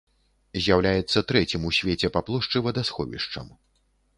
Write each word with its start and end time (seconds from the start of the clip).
З'яўляецца 0.67 1.23
трэцім 1.31 1.61
ў 1.71 1.75
свеце 1.81 2.07
па 2.15 2.25
плошчы 2.31 2.57
вадасховішчам. 2.69 3.47